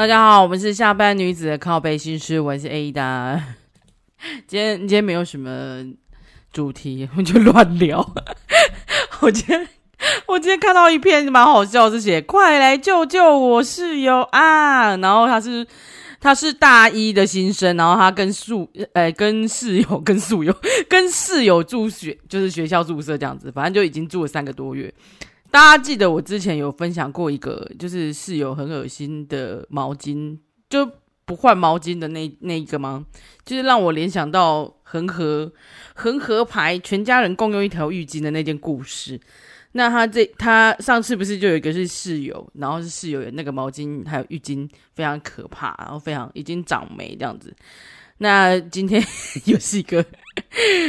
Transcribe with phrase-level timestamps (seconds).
[0.00, 3.38] 大家好，我们是下班女子的靠背心师，我是 Ada。
[4.46, 5.84] 今天今天没有什么
[6.50, 8.00] 主题，我就乱聊。
[9.20, 9.68] 我今天
[10.26, 15.66] 我今天看到一篇蛮好笑，是写“快来救救我室友啊”，然后他是
[16.18, 20.56] 他是大一的新生，然后他跟宿呃跟室友跟宿友
[20.88, 24.94] 跟室友住学就是学校宿舍这样子，反正就已经住了三个多月。
[25.50, 30.88] 大家记得我之前有分享过一个，就是室友很恶心的毛巾，就
[31.24, 33.04] 不换毛巾的那那一个吗？
[33.44, 35.52] 就是让我联想到恒河
[35.94, 39.20] 恒河牌全家人共用一条浴巾的那件故事。
[39.72, 47.54] 那他这他上次不是就有一个是室友，然后是室友的那个毛巾还有浴巾非常可怕，然后非常已经长霉这样子。
[48.22, 49.02] 那今天
[49.46, 50.04] 又是一个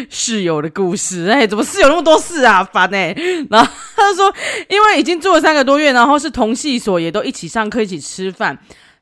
[0.10, 2.62] 室友的故事，哎，怎么室友那么多事啊？
[2.62, 3.16] 烦哎！
[3.50, 4.34] 然后他说，
[4.68, 8.58] 因为已经住了三个多月，然后是同系所，也都一起上课，一起吃饭，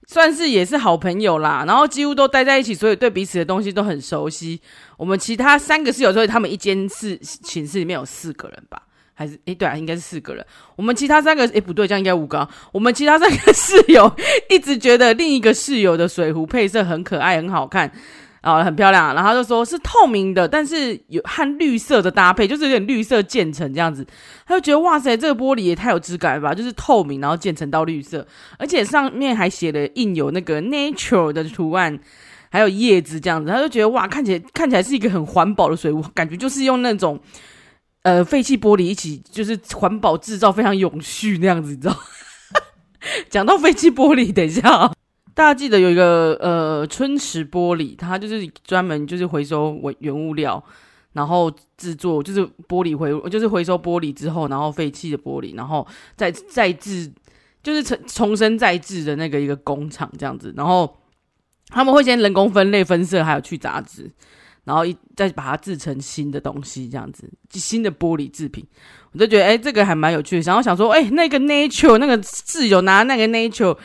[0.08, 1.63] 算是也是好朋友啦。
[1.66, 4.61] 然后几乎都待在一起，所以对彼此的东西都很熟悉。
[4.95, 8.83] 我们其他三个室友，所以他们一间室寝室里面有四个人吧？
[9.19, 10.45] 还是诶，对啊，应该是四个人。
[10.77, 12.47] 我们其他三个诶，不对，这样应该五个。
[12.71, 14.09] 我们其他三个室友
[14.49, 17.91] 一直觉得另一个室友的水壶配色很可爱，很好看。
[18.41, 24.07] 啊，很漂亮，然后他就说是透明的，但是有和绿色的搭配，就是有点绿色渐层这样子。
[24.45, 28.25] 他就觉得哇塞，这个玻璃也太有质感了吧，就是透明，然后渐层到绿色，
[28.57, 31.99] 而且上面还写了印有那个 nature 的图案，
[32.49, 33.51] 还有叶子这样子。
[33.51, 37.19] 他就觉得哇，看起来看起来是一个很环保的水壶，感觉就是用那种
[38.03, 41.97] 呃废弃玻璃一起，就是环保制造，非常永续那样子，你知道？
[43.30, 44.92] 讲到废弃玻璃，等一下。
[45.33, 50.61] 大家记得有一个呃春池玻璃，它就是专门就是回收原原物料，
[51.14, 57.09] 然后制作就是玻璃回就是回收玻璃之后，然后废弃的玻璃，然后再再制
[57.64, 60.98] 就是重重生再制的那个一个工厂这样子，然后
[61.67, 64.11] 他们会先人工分类分色，还有去杂质，
[64.69, 68.63] 然后一再把它制成新的东西这样子，新的玻璃制品，
[69.13, 73.75] 我就觉得哎、这个还蛮有趣的，然后想说哎、那个 nature 那个室友拿那个 nature。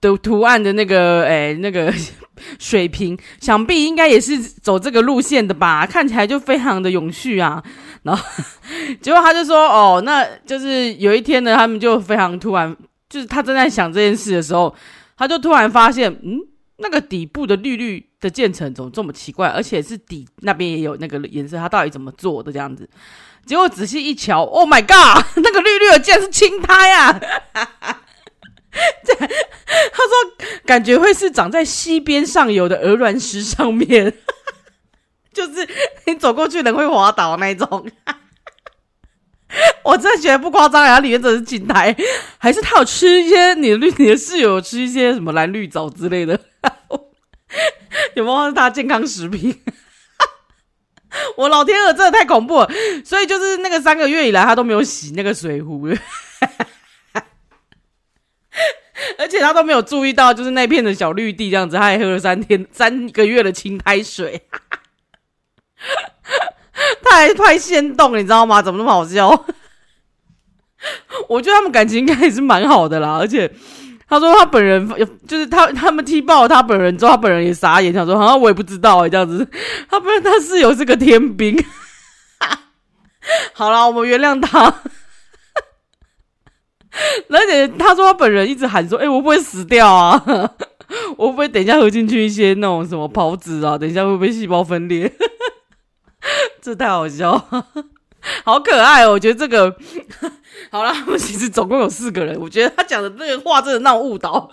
[0.00, 1.92] 的图案的那个，哎、那个
[2.60, 5.84] 水瓶，想必应该也是走这个路线的吧？
[5.84, 7.60] 看起来就非常的永续啊。
[8.04, 8.24] 然后
[9.02, 12.76] 结果他就说：“哦，那就是有一天呢，他们就非常突然，
[13.08, 14.72] 就是他正在想这件事的时候，
[15.16, 16.38] 他就突然发现，嗯，
[16.76, 19.48] 那个底部的绿绿的建成怎么这么奇怪？
[19.48, 22.88] 而且是底那边也有那个颜色，他到底怎么做的这样子？
[23.46, 27.18] 结果仔细一瞧，Oh my god， 那个绿绿的竟然是青苔啊！”
[29.04, 34.12] 这他说感觉会是长在溪边上游的鹅卵石上面，
[35.32, 35.66] 就是
[36.06, 37.90] 你走过去人会滑倒那种。
[39.82, 41.96] 我真的觉得不夸张，然后里面真的是青苔，
[42.36, 46.38] 还是他有吃一些你的绿，你的室友有吃一些什么蓝绿藻之类的？
[48.14, 49.62] 有没有是他健康食品？
[51.36, 52.70] 我老天鹅，真的太恐怖了！
[53.04, 55.88] 所以就是那个三个月以来，他都没有洗那个水壶。
[59.16, 64.42] 而且他都没有注意到，就是那片的小绿地这样子，他还喝了三天三个月的青苔水，
[67.02, 68.60] 他还拍限动，你知道吗？
[68.60, 69.46] 怎么那么好笑？
[71.28, 73.16] 我觉得他们感情应该也是蛮好的啦。
[73.18, 73.50] 而且
[74.08, 74.88] 他说他本人
[75.26, 79.46] 就是他他们踢爆他本人之后，他本人也傻眼，想说好像我也不知道哎、欸，这样子。
[79.88, 81.56] 他不然他室友是个天兵。
[83.52, 84.74] 好啦，我们原谅他。
[87.28, 90.24] 而且他说他本人一直喊说：“哎、我不会死掉啊？
[91.16, 93.76] 我不会等一下喝进去一些那种什么孢子啊？
[93.78, 95.12] 等一下会不会细胞分裂？
[96.60, 97.46] 这太好笑，
[98.44, 99.12] 好可爱哦！
[99.12, 99.74] 我觉得这个
[100.70, 102.38] 好啦，他们其实总共有四个人。
[102.40, 104.50] 我觉得他讲的这个话真的让我误导。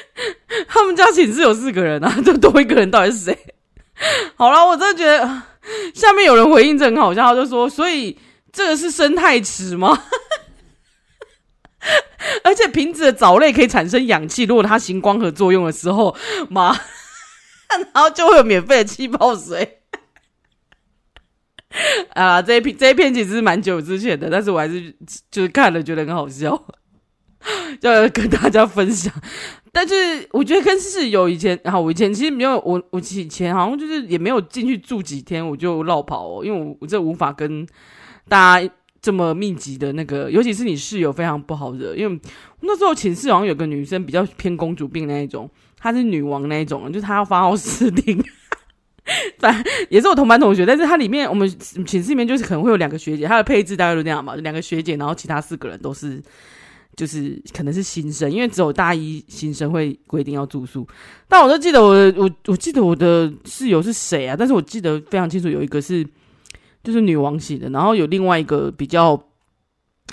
[0.68, 3.38] 他们家寝室有四个人啊，就多一个人到底是谁？
[4.36, 5.42] 好啦，我真的觉得
[5.94, 8.18] 下面有人回应这很好笑，他就说：所以
[8.52, 10.02] 这个是生态池吗？”
[12.42, 16.16] 而且瓶子的藻类可以产生氧气，如果它行光合作用的时候，
[16.48, 16.74] 嘛，
[17.92, 19.82] 然后就会有免费的气泡水。
[22.14, 24.94] 啊，这一篇这一篇其实是蛮久之前的，但是我还是
[25.30, 26.50] 就是看了觉得很好笑，
[27.82, 29.12] 要跟大家分享。
[29.72, 29.94] 但是
[30.32, 37.66] 我觉得跟室友以前，好，我以前其实没有，我我以前好像就是也没有进去住几天，我就落跑哦，因为我我这无法跟
[38.28, 38.70] 大家。
[39.04, 42.20] 这么密集的那个，尤其是你室友非常不好惹，因为
[42.62, 45.46] 那时候寝室好像有个女生比较偏公主病那一种，
[45.78, 48.24] 她是女王那一种，就她要发号施令。
[49.88, 51.48] 也是我同班同学，但是她里面我们
[51.84, 56.22] 寝室里面就是可能会有两个学姐，她的配置大概都这样嘛，两个学姐，然后其他四个人都是
[56.96, 60.86] 就是可能是新生，因为只有大一新生会规定要住宿。
[61.28, 64.36] 但我都记得我的我我记得我的室友是谁啊？
[64.38, 66.06] 但是我记得非常清楚，有一个是
[66.84, 69.20] 就是女王型的，然后有另外一个比较，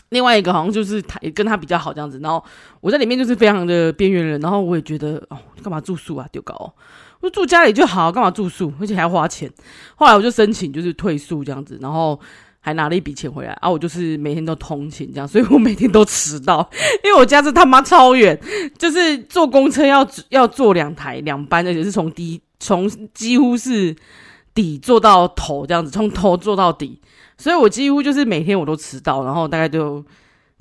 [0.10, 2.20] 另外一个好像就是他也跟他比较好这样子。
[2.24, 2.44] 然后
[2.80, 6.74] 我在里面就是非常的边缘人，然后我也觉得哦，干嘛住宿啊，丢高哦，
[7.22, 9.50] 我住家里就好，干嘛住宿，而且还要花钱。
[9.96, 12.20] 后来我就申请就是退宿这样子，然后。
[12.64, 13.68] 还拿了一笔钱回来啊！
[13.68, 16.70] 我就是每天都通勤这样，所以我每天都迟到，
[17.04, 18.40] 因为我家是他妈超远，
[18.78, 23.96] 就是坐公车要要坐两台两班，而且是从底从几乎是
[24.54, 27.02] 底坐到头这样子，从头坐到底，
[27.36, 30.06] 所以我几乎就是每天我都迟到，然后大概就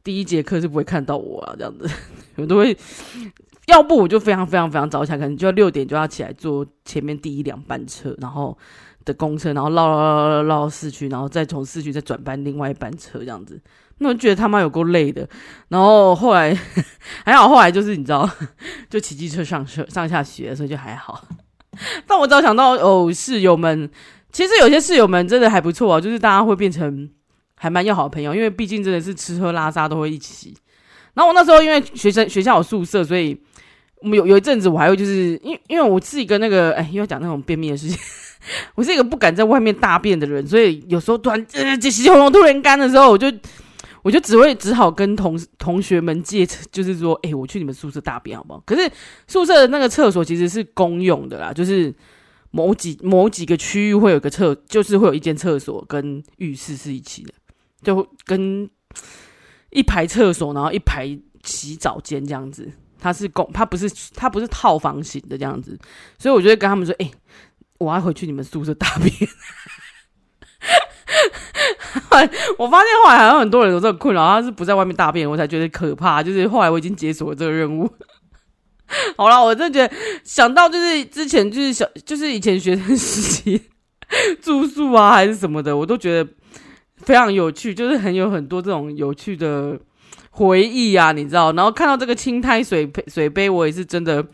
[0.02, 1.86] 第一节课是不会看到我啊这样子，
[2.36, 2.74] 我都会，
[3.70, 8.56] 要不我就非常非常非常早起来，可能就要六点就要起来坐前面第一两班车，然后。
[9.02, 13.58] 的公车，然后绕绕绕绕到市区，然后再从市区再转班另外一班车，这样子，
[13.96, 15.26] 那我觉得他妈有够累的。
[15.68, 16.54] 然后后来
[17.24, 18.28] 还好，后来就是你知道，
[18.90, 21.26] 就骑机车上车上下学，所以就还好。
[22.06, 23.90] 但我只要想到哦，室友们，
[24.30, 27.08] 其实有些室友们真的还不错啊，就是大家会变成
[27.54, 30.54] 还蛮要好的朋友，因为毕竟真的是吃喝拉撒都会一起。
[31.14, 33.38] 然后我那时候因为学生学校有宿舍，所以
[34.02, 37.98] 我们有有一阵子我还会就是因为因为我自己跟那个哎，因为讲那种便秘的事情。
[38.74, 43.30] 我是一个不敢在外面大便的人，所以有时候突然呃，这洗喉咙突然干的时候，我就
[44.00, 48.62] 我就只会只好跟同同学们借，就是说，哎、我去你们宿舍大便好不好？
[48.64, 48.90] 可是
[49.28, 51.94] 宿舍的那个厕所其实是公用的啦，就是
[52.50, 57.34] 某几某几个区域会有个厕，就是会有一间厕所跟浴室是一起的，
[57.82, 58.66] 就跟
[59.70, 62.70] 一排厕所，然后一排洗澡间这样子。
[63.02, 65.78] 它是公，它不是它不是套房型的这样子，
[66.18, 67.10] 所以我就会跟他们说，哎、
[67.78, 69.10] 我要回去你们宿舍大便。
[72.58, 76.22] 我发现后来好像很多人有这个困扰，他是不在外面大便，我才觉得可怕。
[76.22, 77.90] 就是后来我已经解锁了这个任务。
[79.16, 83.62] 好了，我真的觉得想到就是之前就是小就是以前学生时期
[84.42, 86.30] 住宿啊还是什么的，我都觉得
[87.02, 89.78] 非常有趣，就是很有很多这种有趣的
[90.30, 91.52] 回忆啊，你知道？
[91.52, 94.24] 然后看到这个青苔水杯水杯，我也是真的，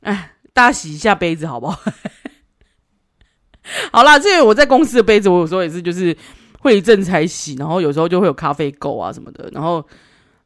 [0.00, 1.80] 哎，大家洗一下杯子好不好？
[3.92, 6.16] 好啦，这个我在公司的杯子，我有时候也是，就是
[6.60, 9.48] 会一阵才洗，然后有时候就会有咖啡垢啊什么的。
[9.52, 9.84] 然后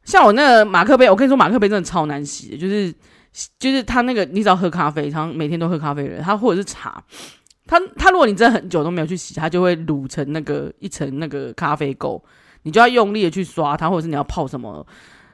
[0.03, 2.93] 像我那个马克杯，我跟你说，马克杯真的超难洗的，就是
[3.59, 7.03] 就是他那个，你只要喝咖啡，他每天都喝咖啡的人，他或者是茶，
[7.71, 12.21] 它它如果你真的很久都没有去洗，它就会卤成那个一层那个咖啡垢，
[12.63, 14.85] 你就要用力的去刷它，或者是你要泡什么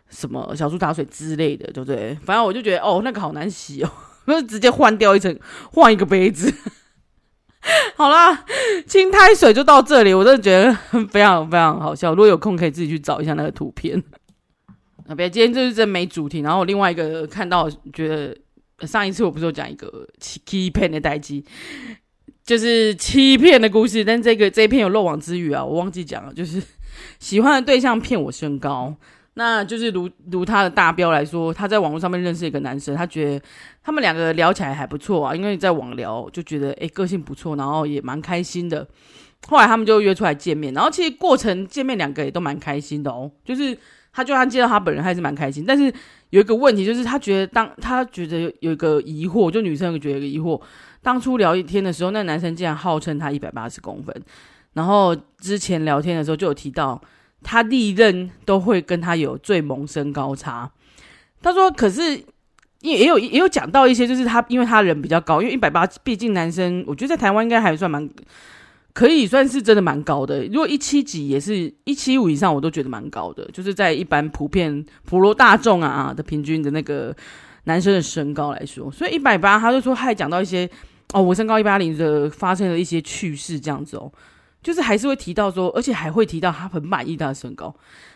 [0.07, 2.15] 什么小苏打水之类的，对不对？
[2.23, 3.89] 反正我就觉得哦，那个好难洗哦，
[4.25, 5.35] 那直接换掉一层，
[5.71, 6.53] 换一个杯子。
[7.97, 8.45] 好啦，
[8.85, 10.71] 青苔水就到这里，我真的觉得
[11.07, 12.11] 非常非常好笑。
[12.11, 14.01] 如果有空，可以自己去找一下那个图片。
[15.07, 16.41] 啊别，今天就是真没主题。
[16.41, 18.37] 然后另外一个看到，觉得
[18.85, 20.07] 上一次我不是有讲一个
[20.45, 21.43] Key Pen 的待机，
[22.47, 24.05] 就是欺骗的故事。
[24.05, 26.63] 但这个这一篇有漏网之鱼啊，我忘记讲了，就是
[27.19, 28.95] 喜欢的对象骗我身高。
[29.33, 33.45] 那就是如如他的大标来说，他在网络上面认识一个男生，他觉得
[33.83, 38.87] 他们两个聊起来还不错啊，因为在网聊就觉得诶、个性不错，然后也蛮开心的。
[39.47, 43.29] 后来他们就约出来见面，然后其实过程见面两个也都蛮开心的哦。
[43.45, 43.77] 就是
[44.11, 45.93] 他就算见到他本人还是蛮开心，但是
[46.31, 50.59] 有一个问题就是他觉得当他觉得有一个疑惑，就女生觉得一个疑惑，
[51.07, 54.13] 当初聊一天的时候，那男生竟然号称他一百八十公分，
[54.73, 57.01] 然后之前聊天的时候就有提到。
[57.43, 60.69] 他历任都会跟他有最萌身高差。
[61.39, 62.01] 他说：“可是
[62.81, 68.09] 也也有也有讲到一些，就是他因为他人比较高，因为一百八，毕竟男生，我觉得在台湾应该还算蛮
[68.91, 70.43] 可以算是真的蛮高的。
[70.47, 73.47] 如果一七几也是一七五以上，我都觉得蛮高的。
[73.53, 77.15] 就是在一般普遍普罗大众啊的平均的那个
[77.65, 80.67] 男生的身高来说，所以一百八，他就说他还讲到一些
[81.13, 84.11] 哦，我身高一八零的发生了一些趣事这样子哦。”
[84.63, 87.73] 就是还是会提到说，而且还会提到他很满意他的身高。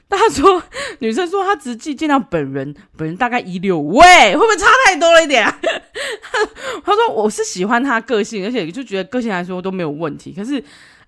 [0.10, 0.62] 但他说
[1.00, 5.46] 女生说他实际见到本人，本人大概一六五，喂，会不会差太多了一点？
[6.84, 10.34] 他说我是喜欢他个性，而且就觉得个性来说都没有问题。
[10.34, 10.62] 可是，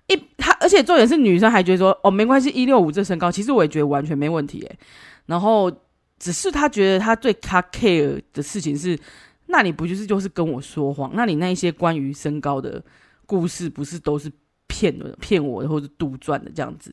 [0.06, 4.78] 一他而且重点是女生还觉得说哦没关系，一六五这身高，其实我也觉得完全没问题诶。
[5.26, 5.70] 然后
[6.18, 8.98] 只是他觉得他对他 care 的事情是，
[9.46, 11.10] 那你不就是就是跟我说谎？
[11.14, 12.82] 那你那一些关于身高的
[13.26, 14.30] 故事不是都是？
[14.66, 16.92] 骗的骗我的，或者杜撰的这样子，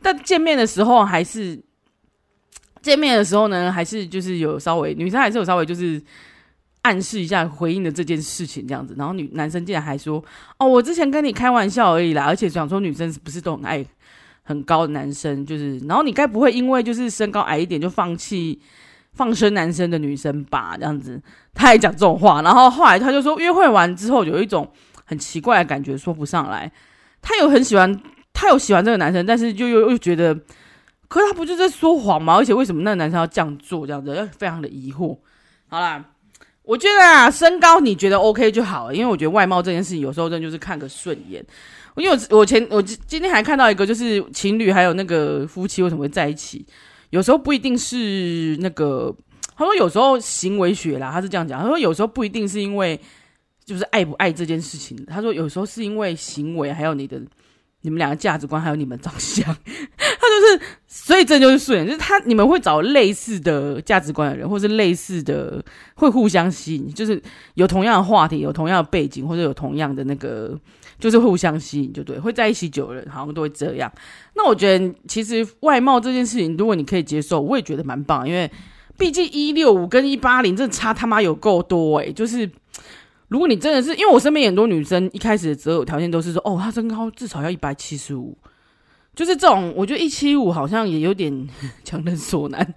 [0.00, 1.60] 但见面的时候还是
[2.80, 6.00] 见面的时候呢，还是就是有稍微女生还是有稍微就是
[6.82, 10.24] 暗示一下回应的这件事情这样子，然后女男生竟然还说
[10.58, 13.84] ：“哦，我之前跟你开玩笑而已啦。”而且想说女生是不是都很爱
[14.44, 18.58] 很高的男生，就是，然后你该不会因为就是身高矮一点就放弃
[19.12, 20.76] 放生男生的女生吧？
[20.76, 21.20] 这样子，
[21.54, 24.70] 他也讲这种话，然后后来他就说，约会完之后有一种
[25.04, 26.70] 很奇怪的感觉，说不上来。
[27.20, 28.00] 他有很喜欢，
[28.32, 30.34] 他有喜欢这个男生，但是就又又觉得，
[31.08, 32.36] 可是他不就在说谎吗？
[32.36, 33.86] 而且为什么那个男生要这样做？
[33.86, 35.18] 这样子，非常的疑惑。
[35.68, 36.04] 好啦。
[36.62, 41.42] 我觉得啊，身高你觉得 OK 就好了，因为我觉得外貌这件事情有时候真就是看个顺眼。
[41.96, 46.66] 因为我我前我今天还看到一个，就是情侣还有那个夫妻为什么会在一起，
[47.10, 49.14] 有时候不一定是那个，
[49.56, 52.98] 他说有时候行为学啦，他是这样讲，他说有时候不一定是因为
[53.64, 57.20] 就是爱不爱这件事情，他说有时候是因为行为还有你的。
[57.80, 67.22] 你们两个价值观还有你们长相，他就是，所以这就是顺眼，就是他你们会找类似的价值观的人，或是类似的会互相吸引，就是
[67.54, 70.58] 有同样的话题，有同样的背景，或者有同样的那个，
[70.98, 73.92] 就是互相吸引，就对，会在一起久了，好像都会这样。
[74.34, 78.50] 那我觉得其实外貌这件事情，如果你可以接受，我也觉得蛮棒，因为
[78.96, 82.50] 毕竟一六五跟一八零，这差他妈有够多诶、就是。
[83.30, 88.34] 如果你真的是，因为我身边很多女生一开始的择偶条件都是说，哦，她身高至少要一百七十五，
[89.14, 91.46] 就是这种，我觉得一七五好像也有点
[91.84, 92.74] 强人所难，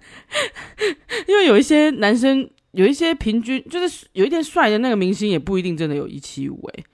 [1.26, 6.84] 因为有一些男生，有一些平均，就是有一点帅的那个明星，也不一定真的有一七五，诶，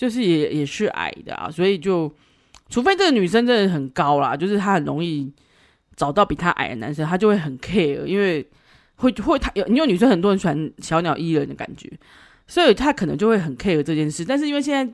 [0.00, 2.10] 就是也也是矮的啊，所以就，
[2.70, 5.30] 除非这个女生真的很高啦，就是她很容易
[5.94, 8.48] 找到比她矮的男生，她就会很 care，因为
[8.96, 11.92] 会会她有，因为女生很多人喜欢小鸟依人的感觉。
[12.46, 14.90] 所以她可能就会很 care 这件事，但是因为现在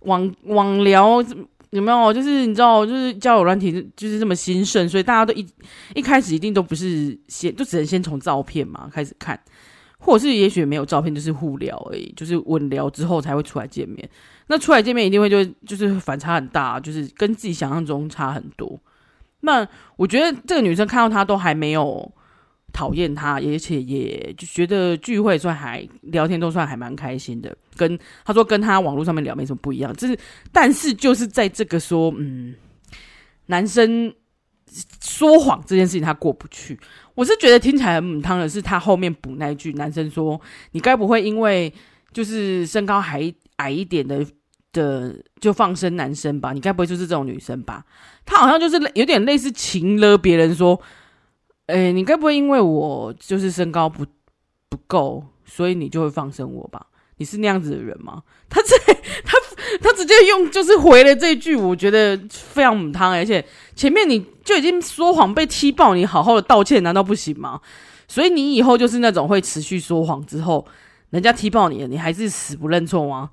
[0.00, 1.24] 网网聊
[1.70, 5.46] 有没有，就是你知道，就是交友软体就是这么兴盛，所以大家都一
[5.94, 9.40] 一开始一定都不是先，就只能先从照片嘛开始看，
[9.96, 14.06] 或者是也许没有照片，就是互聊而已，就是稳聊之后才会出来见面。
[14.52, 18.78] 那出来见面一定会就就是反差很大，就是跟自己想象中差很多。
[19.40, 19.66] 那
[19.96, 22.12] 我觉得这个女生看到他都还没有。
[22.74, 27.54] 讨厌他，而且也就觉得聚会算还聊天都算还蛮开心的。
[27.76, 30.18] 跟他说跟他网络上面聊没什么不一样，就是
[30.50, 32.54] 但是就是在这个说嗯，
[33.44, 34.10] 男生
[35.02, 36.80] 说谎这件事情他过不去。
[37.14, 40.40] 我是觉得听起来很母汤的是他后面补那句，男生说
[40.70, 41.70] 你该不会因为
[42.10, 44.24] 就是身高还矮一点的
[44.72, 46.52] 的就放生男生吧？
[46.52, 47.84] 你该不会就是这种女生吧？
[48.24, 50.80] 她好像就是有点类似情勒别人说。
[51.66, 54.04] 哎、你该不会因为我就是身高不
[54.68, 56.84] 不够，所以你就会放生我吧？
[57.16, 58.22] 你是那样子的人吗？
[58.50, 58.76] 他这
[59.24, 59.38] 他
[59.80, 63.42] 他直接用就是回了这一句，我觉得非常母汤，而且
[63.74, 67.60] 前面你就已经说谎被踢爆，你好好的道歉难道不行吗？
[68.06, 70.66] 所以你以后就是那种会持续说谎之后，
[71.10, 73.30] 人家踢爆你了，你还是死不认错吗？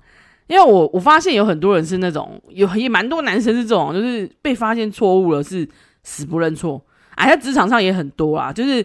[0.50, 5.66] 因为我我发现有很多人是那种，有也蛮多男生是这种，就是被发现错误了是
[6.02, 6.84] 死不认错。
[7.14, 8.84] 哎，在职场上也很多啊，就是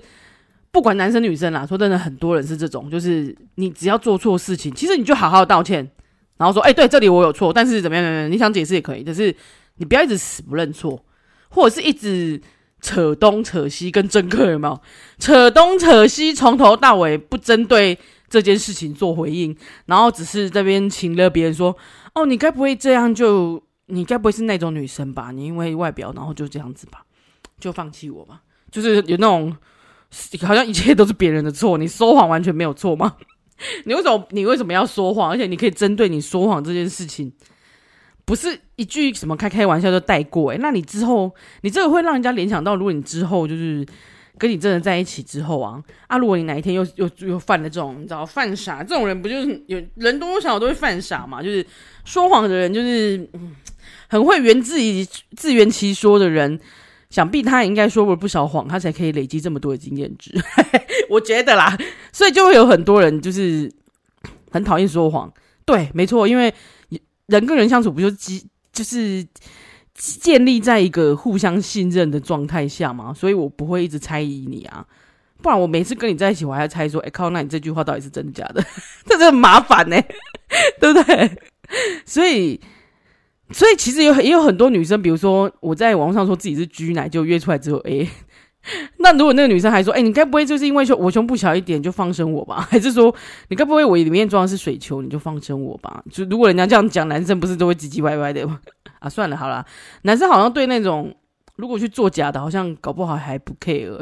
[0.70, 5.90] 不管男生女生啦，说真的，很多人是这种，就是你只要做错事情，其实你就好好道歉，
[6.38, 9.36] 然后说，哎，对，这里我有错，但是怎么样怎么样，你想解释也可以，就是
[9.78, 11.04] 你不要一直死不认错，
[11.50, 12.40] 或者是一直
[12.82, 14.80] 扯东扯西，跟政客有没有？
[15.18, 17.98] 扯东扯西，从头到尾不针对
[18.30, 19.56] 这件事情做回应，
[19.86, 21.76] 然后只是这边请了别人说，
[22.14, 25.32] 哦，你该不会这样就，你该不会是那种女生吧？
[25.32, 27.06] 你因为外表，然后就这样子吧？
[27.60, 28.42] 就放弃我吧，
[28.72, 29.56] 就是有那种
[30.42, 33.16] 好像一切都是别人的错，你说谎完全没有错吗？
[33.86, 35.30] 你为什么你为什么要说谎？
[35.30, 37.32] 而且你可以针对你说谎这件事情，
[38.26, 43.86] 不是一句什么开开玩笑就带过诶、那你之后你这个会让人家联想到，如果你之后就是
[44.38, 51.42] 跟你真的在一起之后啊啊，如果你哪一天又又又犯了这种你知道犯傻这种人，不就是有人多多少少都会犯傻嘛？
[51.42, 51.66] 就是
[52.04, 53.30] 说谎的人，就是，
[54.08, 56.60] 很会圆自己自圆其说的人。
[57.12, 60.34] 想必他也应该说过不少谎，他才可以累积这么多的经验值。
[61.08, 61.78] 我觉得啦，
[62.12, 63.72] 所以就会有很多人就是
[64.52, 65.32] 很讨厌说谎。
[65.64, 66.54] 对，没错，因为
[67.28, 69.26] 人跟人相处不就基就是
[69.96, 74.86] 建立在一个互相信任的状态下嘛，所以我不会一直猜疑你啊，
[75.42, 78.64] 不然我每次跟你在一起，我还要猜说，哎靠，那你这句话到底是真的假的？
[79.06, 79.96] 这真的很麻烦呢、
[80.80, 81.32] 对不对？
[82.06, 82.60] 所以。
[83.52, 88.04] 所以其实有也有很多女生，比如说我在网上说自己是居奶，就约出来之后，哎，
[88.98, 92.62] 那如果那个女生还说，哎，你该不会就是因为说我胸部小一点就放生我吧？
[92.70, 93.14] 还是说
[93.50, 96.04] 你该不会我里面装的是水球你就放生我吧？
[96.12, 98.60] 就如果人家这样讲，男生不是都会唧唧歪歪的吗？
[99.00, 99.66] 啊，算了，好啦，
[100.04, 101.16] 男生好像对那种
[101.58, 103.98] 如果去做假的，好像搞不好还不 care。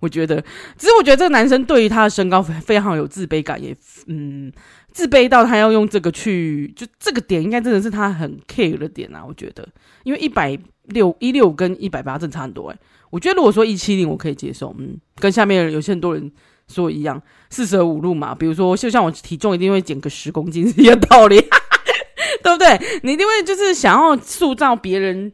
[0.00, 0.40] 我觉得，
[0.76, 4.52] 只是我觉得这个男生对于他的身高非常有自卑感，也嗯，
[4.92, 9.24] 自卑到他要用这个去，就这个点应该真的是他很 care 的点啊。
[9.26, 9.66] 我觉得，
[10.04, 12.78] 因为一百六一六跟一百八正差很多哎。
[13.16, 16.30] 我觉得如果说一七零我可以接受，嗯，跟下面有些很多人
[16.68, 17.18] 说一样，
[17.48, 18.34] 四舍五入嘛。
[18.34, 21.40] 比如说，就像我体重一定会减个十公斤是一样道理，
[22.44, 22.78] 对不对？
[23.02, 25.32] 你一定会就是想要塑造别人。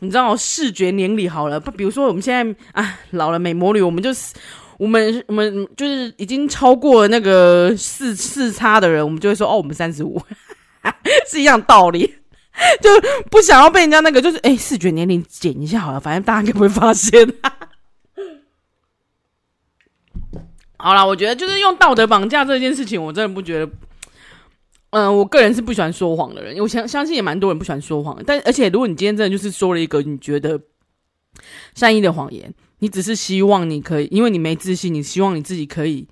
[0.00, 4.32] 你知道视觉年龄好了，不，比如说我们现在啊老了美魔女，我们就是
[4.78, 10.22] 我们我们就是已经超过了那个四四叉的人，我们就会说哦，我们三十五，
[11.28, 12.14] 是一样道理，
[12.82, 12.90] 就
[13.30, 17.12] 不想要被人家那个就是哎视觉年龄减一下好了，反正大家应该不会发现。
[20.76, 23.70] 好啦，我觉得就是用道德绑架这件事情，我真的不觉得。
[24.90, 28.18] 嗯，我个人是不喜欢说谎的人，我相相信也蛮多人不喜欢说谎。
[28.26, 30.58] 但而且，如果你今天真的就是说了一个你觉得
[31.74, 36.08] 善意的谎言，你只是希望你可以，因为你没自信，你希望你自己可以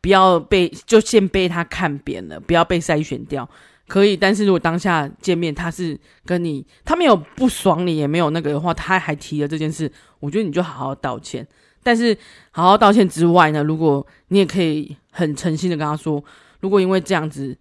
[0.00, 3.46] 不要被就先被他看扁了，不要被筛选掉，
[3.86, 4.16] 可以。
[4.16, 11.46] 但是如果当下见面，他是跟你他没有不爽你，也没有那个的话，他还提了这件事，我觉得你就好好道歉。
[11.82, 12.16] 但是
[12.50, 16.22] 好好道歉之外呢，如果你也可以很诚心的跟他说，
[16.60, 17.56] 如果因为这样子。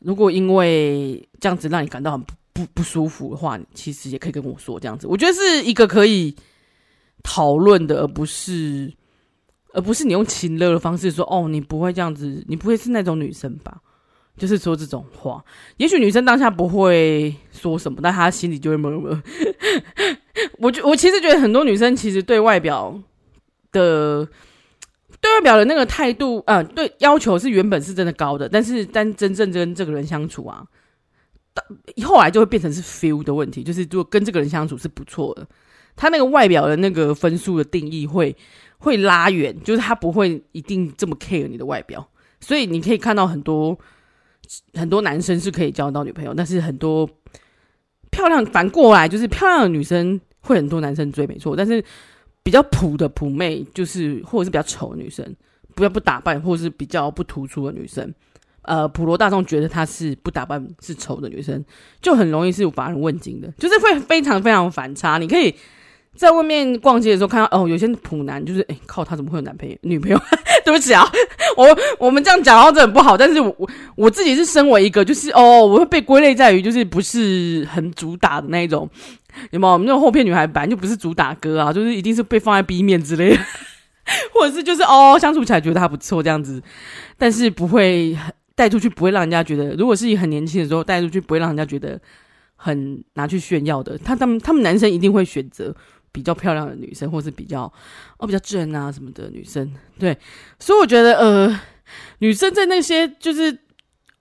[0.00, 2.20] 如果因为这样子让你感到很
[2.52, 5.06] 不不舒服的话，其实也可以跟我说这样子。
[5.06, 6.36] 我觉得是一个可以
[7.22, 8.92] 讨论的，而不是
[9.72, 13.80] 而不是你用情勒的方式说哦，你不会这样子，你不会是那种女生吧？
[14.36, 15.44] 就是说这种话，
[15.76, 19.22] 也许女生当下不会说什么，但她心里就会默默。
[20.58, 23.00] 我觉我其实觉得很多女生其实对外表
[23.72, 24.28] 的。
[25.18, 30.62] 对外表的那个态度，嗯、呃，对要求是原本是真的高的，但是但真正跟这个人相处啊，
[32.04, 35.44] 后来就会变成是 feel 的问题，就是如果跟这个人相处是不错的，
[35.96, 38.36] 他那个外表的那个分数的定义会
[38.76, 42.06] 会拉远，就是他不会一定这么 care 你的外表，
[42.38, 43.76] 所以你可以看到很多
[44.74, 47.08] 很多男生是可以交到女朋友，但是很多
[48.10, 51.84] 漂亮反过来就是漂亮的女生会很多男生追，没错，但是。
[52.46, 55.34] 比较普的普妹，就是或者是比较丑的女生，
[55.74, 58.14] 不要不打扮，或者是比较不突出的女生，
[58.62, 61.64] 呃，普罗大众觉得她是不打扮是丑的女生，
[62.00, 65.18] 就很容易是乏人问津的，就是会非常非常反差。
[65.18, 65.52] 你可以
[66.16, 70.20] 在外面逛街的时候看到，哦，有些普男就是，哎、靠，他怎么会有男朋友女朋友？
[70.64, 71.04] 对不起啊，
[71.56, 78.88] 我我们这样讲话真的很不好，但是我我自己是身为一个，就是哦，我会被归类在于就是不是很主打的那一种。
[79.50, 79.76] 有没有？
[79.78, 83.42] 那种后片女孩本来就不是主打歌啊，就是一定是被放在 B 面之类的，
[84.32, 86.62] 或者是就是哦相处起来觉得他不错这样子，
[87.18, 88.16] 但是不会
[88.54, 92.00] 带出去，不会让人家觉得，如果是以很年轻的时候带出去，不会让人家觉得
[92.56, 93.98] 很拿去炫耀的。
[93.98, 95.74] 他他们他们男生一定会选择
[96.16, 97.70] 比较漂亮的女生，或是比较
[98.16, 99.70] 哦比较正啊什么的女生。
[99.98, 100.16] 对，
[100.58, 101.60] 所以我觉得呃，
[102.20, 103.58] 女生在那些就是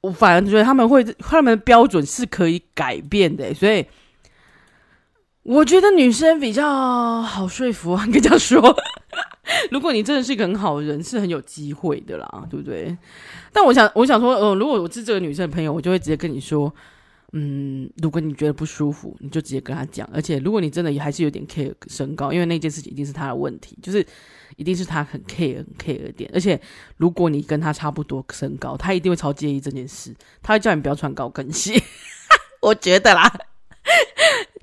[0.02, 3.86] 我反而觉得他们会他们的标准是可以改变的，所以。
[5.48, 8.76] 我觉得女生比较好说服啊， 你这样说。
[9.70, 12.98] 如果你真的是一个很好的人，是很有机会的啦，对不对？
[13.54, 16.74] 但我想，我想说，呃，如果我是这个女生的朋友，我就会直接跟你说，
[17.38, 20.10] 嗯，如果你觉得不舒服，你就直接跟他讲。
[20.14, 24.06] 而且，如果你真的还是有点 care 身高，因为那件事情一定是他的问题，就是
[24.56, 26.32] 一定是他很 care 很 care 的点。
[26.34, 26.58] 而且，
[26.96, 31.78] 如果你跟他差不多身高，他一定会超介意这件事，他会叫你不要穿高跟鞋。
[32.62, 33.30] 我觉得啦。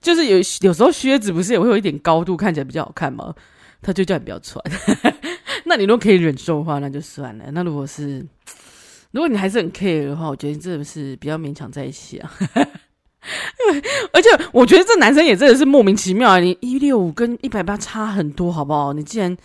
[0.00, 3.35] 就是有有时候靴子不是也会有一点高度，看起来比较好看吗？
[3.82, 4.64] 他就叫你不要穿。
[5.66, 7.50] 那你如果可以忍受的话，那就算了。
[7.52, 8.26] 那如果是
[9.12, 12.33] 如果你还是很 care 的话，我觉得真的是比较勉强在一起啊。
[14.12, 16.40] 而且我觉得这男生也真的是莫名其妙啊！
[16.40, 18.92] 你一六五跟一百八差很多，好不好？
[18.92, 19.37] 你竟然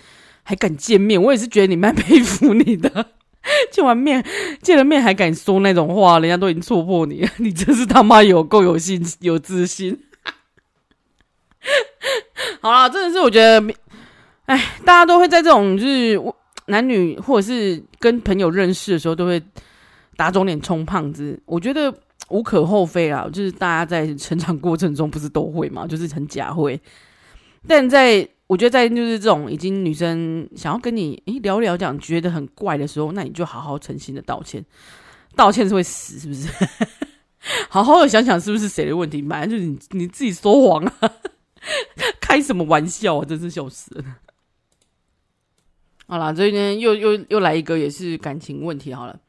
[0.41, 3.11] 还敢见面，我也是觉得你蛮佩服你的。
[3.71, 4.25] 见完面
[4.61, 9.97] 见了面还敢说那种话，人家都已经戳破你， 你真是他妈有够有信有自信。
[12.59, 13.73] 好啦，真的是我觉得，
[14.47, 16.19] 哎，大家都会在这种就是
[16.67, 19.41] 男女或者是跟朋友认识的时候，都会
[20.15, 21.37] 打肿脸充胖子。
[21.45, 21.93] 我觉得
[22.29, 26.79] 无可厚非啊，就是大家在成长过程中不是都会嘛，就是很假会。
[27.67, 34.63] 但在我觉得，在就是这种已经女生想要跟你诶聊聊讲觉得很怪的时候，那你就好好诚心的道歉。
[35.35, 36.47] 道歉是会死，是不是？
[37.69, 39.21] 好好的想想，是不是谁的问题？
[39.21, 41.11] 反正就是你你自己说谎啊。
[42.21, 43.25] 开什么玩笑啊！
[43.25, 44.03] 真是笑死了。
[46.07, 48.93] 好了，这边又又又来一个，也是感情问题。
[48.93, 49.19] 好了，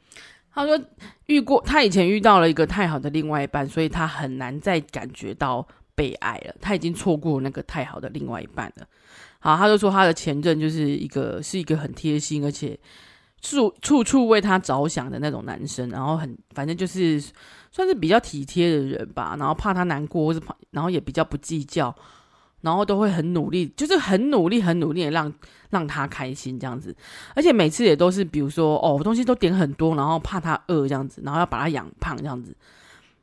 [0.54, 0.80] 他说
[1.26, 8.86] 遇过他以前遇到了一个太好的另外一半，所以他很难再感觉到被爱了，他已经错过那个太好的另外一半了。
[9.40, 12.78] 好，他就说他的前任就是一个是一个很贴心，而且
[13.42, 17.20] 处处处为他着想的那种男生，然后很反正就是
[17.72, 21.92] 算是比较体贴的人吧，然后怕他难过，或是怕，然后也比较不计较。
[22.60, 25.32] 然后都会很努力，就是很努力、很努力的让
[25.70, 26.94] 让他开心这样子，
[27.34, 32.54] 而且每次也都是，比如说哦，东西都点很多，然后怕他饿这样子，然后要把他养胖这样子，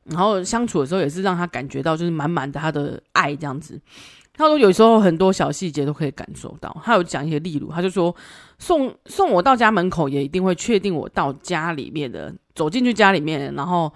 [0.06, 3.80] 然后相处的时候也是让他感觉到就是满满的他的爱这样子。
[4.34, 8.16] 他说有时候很多小细节都可以感受到，他有讲一些例如，他就说
[8.58, 13.92] 送送我到家门口也一定会确定我到家里面的，走进去家里面，然后。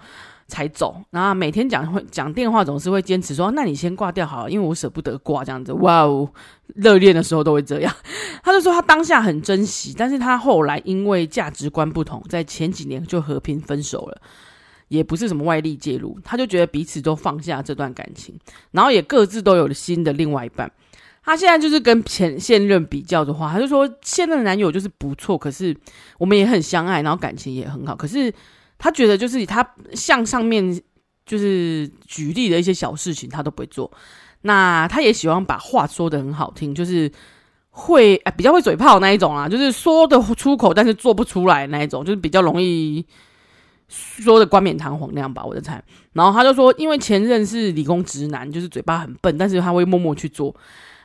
[0.50, 6.28] 才走，然后每天讲会讲电话，总是会坚持说：“那你先挂掉好了，因为我舍不得挂这样子。”哇哦，
[6.74, 7.94] 热恋的时候都会这样。
[8.42, 14.20] 他就说他当下很珍惜，但是他后来因为价值观不同，在前几年就和平分手了，
[14.88, 18.36] 也不是什么外力介入，他就觉得彼此都放下这段感情，
[18.72, 20.70] 然后也各自都有了新的另外一半。
[21.22, 25.76] 他现在就是跟前现任比较的话，他就说现任男友就是不错，可是
[26.18, 28.34] 我们也很相爱，然后感情也很好，可是。
[28.82, 30.80] 他觉得就是他像上面
[31.26, 33.88] 就是举例的一些小事情，他都不会做。
[34.40, 37.12] 那他也喜欢把话说得很好听，就是
[37.68, 43.04] 会比较会嘴炮那一种啊，就是说得出口，但是做不出来那一种，就是比较容易
[43.86, 45.80] 说的冠冕堂皇那样吧，我的猜。
[46.14, 50.56] 然后他就说，因为前任是理工直男，就是嘴巴很笨，但是他会默默去做。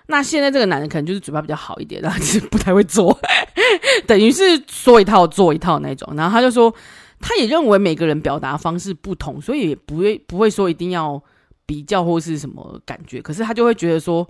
[0.07, 3.19] 那现在这个男人可能就是嘴巴比较好一点，然后就是不太会做，
[4.07, 6.11] 等于是说一套做一套那种。
[6.15, 6.73] 然后他就说。
[7.21, 11.21] 他也认为每个人表达方式不同，所以也不会不会说一定要
[11.65, 13.21] 比较或是什么感觉。
[13.21, 14.27] 可是他就会觉得说，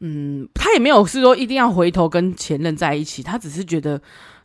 [0.00, 3.98] 嗯，他也没有是说一定要回头跟前任在一起，他只是觉得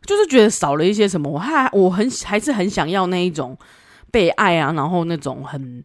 [0.06, 1.28] 就是觉得少了一些什么。
[1.28, 3.58] 我还我很还是很想要那一种
[4.10, 5.84] 被爱啊，然后那种很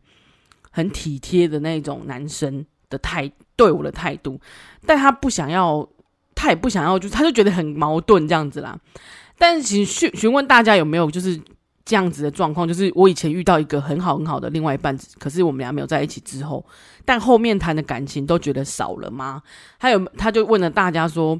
[0.69, 4.39] 很体贴的那种男生的态对我的态度，
[4.85, 5.85] 但他不想要，
[6.35, 8.79] 他也不想要，就他就觉得很矛盾这样子啦。
[9.37, 11.41] 但是请询询问大家有没有就是。
[11.85, 16.65] 这样子的状况，就是我以前遇到一个很好很好的另外一半，可是我们俩没有在一起之后，
[17.03, 19.43] 但后面谈的感情都觉得少了吗？
[19.77, 21.37] 还有，他就问了大家说，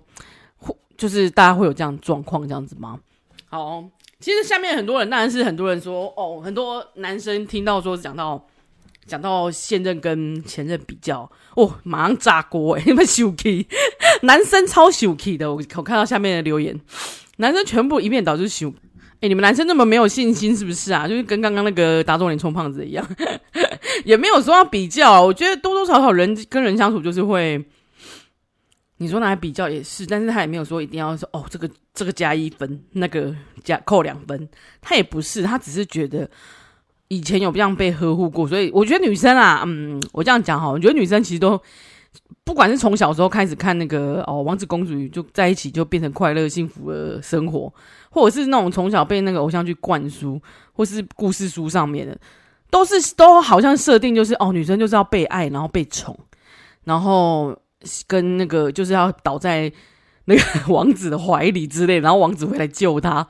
[0.98, 3.00] 就是大家会有这样状况这样子吗？
[3.48, 3.84] 好，
[4.20, 8.46] 其实下面很多人，当然是很多人说，哦，很多男生听到说讲到
[9.06, 13.66] 讲到现任跟前任比较，哦，马上炸锅诶，你们生气，
[14.24, 16.78] 男生超生气的，我我看到下面的留言，
[17.38, 18.74] 男生全部一面倒就是生。
[19.24, 21.08] 哎、你们男生那么没有信心是不是啊？
[21.08, 23.08] 就是跟刚刚那个打肿脸充胖子一样，
[24.04, 25.24] 也没有说要比较。
[25.24, 27.64] 我觉得多多少少人跟人相处就是会，
[28.98, 33.34] 你说拿来比较也是，但是他也没有说一定要说哦，这个这个加一分，那个
[33.64, 34.50] 加扣两分，
[34.82, 36.30] 他也不是，他只是觉得
[37.08, 41.62] 以前有这样被呵护过，所以我觉得女生啊，嗯，我这样讲哈，我觉得女生其实都。
[42.44, 47.74] 不管是从小时候开始看那个哦，王子公主就在一起就变成快乐幸福的生活，
[48.10, 50.42] 或者是那种从小被那个偶像剧灌输，
[50.74, 52.18] 或是故事书上面的，
[52.70, 56.18] 都是都好像设定就是哦，女生就是要被爱，然后被宠，
[56.84, 57.58] 然后
[58.08, 59.72] 跟那个就是要倒在
[60.26, 60.42] 那个
[60.74, 63.26] 王子的怀里之类，然后王子会来救她。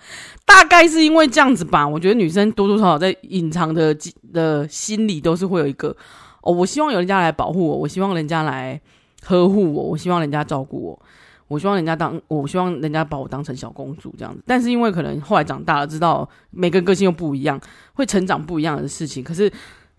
[0.45, 1.87] 大概是因为这样子吧。
[1.87, 3.95] 我觉得女生多多少少在隐藏的
[4.31, 5.95] 的心里都是会有一个
[6.43, 8.79] 哦，我希望有人家来保护我，我希望人家来。
[9.25, 11.01] 呵护我，我希望人家照顾我，
[11.47, 14.43] 我希望人家当，我希望人家把我当成小公主这样子。
[14.45, 17.57] 但是因为可能后来长大了，知道每个人个性又不一样，
[17.93, 19.23] 会成长不一样的事情。
[19.23, 19.49] 可是，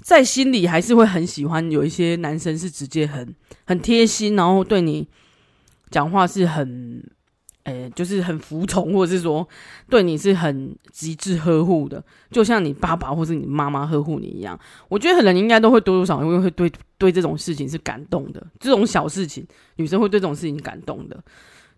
[0.02, 3.34] 在心里还是会很喜欢有一些男生是直接很
[3.66, 5.08] 很贴心，然后对你
[5.90, 7.02] 讲话是很。
[7.64, 9.46] 诶、就是很服从，或者是说
[9.88, 14.58] 对你是很极致呵护的，就像你爸爸或是你妈妈呵护你一样。
[14.88, 19.46] 我觉得可能应该都会多多少少因为会对对这种事情是感动的，这种小事情
[19.76, 21.18] 女生会对这种事情感动的。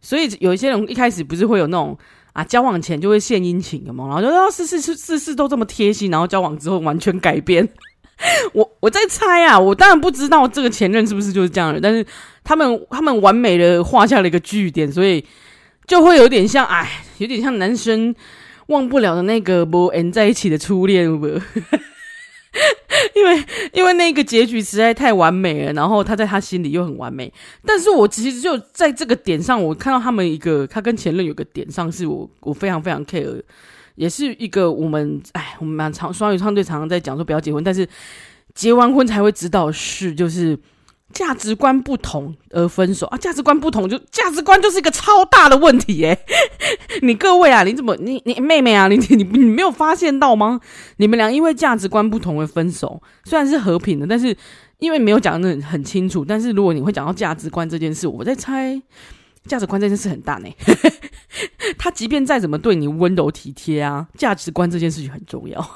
[0.01, 1.97] 所以有一些人一开始不是会有那种
[2.33, 7.69] 啊，交往前就会献殷勤的嘛，然后就事事事事事都这么贴心，然后交往之后完全改变。
[8.55, 12.05] 我我在猜啊，我当然不知道这个前任是不是就是这样的，但是
[12.43, 15.25] 他们他们完美的画下了一个句点，所以。
[15.87, 18.15] 就会有点像，哎，有点像男生
[18.67, 21.27] 忘不了的那个不 n 在一起的初恋不？
[23.15, 27.31] 因为因为那个结局实在太完美了，然后他在他心里又很完美。
[27.65, 33.43] 但是我其实就在这个点上，我看到他们一个，他跟前任有个点上，是我我非常非常 care，
[33.95, 37.87] 也是一个我们哎，我们蛮常双语唱队常常在讲说不要结婚，但是
[38.55, 40.59] 结完婚才会知道是就是
[41.13, 46.19] 价值观不同而分手啊，价值观不同就价值观就是一个超大的问题诶，
[47.01, 50.61] 你各位啊，你怎么你你妹妹啊，你你你没有发现到吗？
[50.99, 54.37] 你们俩因为价值观不同而分手，虽然是和平的，但是
[54.79, 56.25] 因为没有讲得很清楚。
[56.25, 58.81] 但是如果你会讲到价值观这件事，我在猜
[59.47, 60.49] 价值观这件事很大呢。
[61.79, 65.71] 他即便再怎么对你温柔体贴啊，价值观这件事情很重要。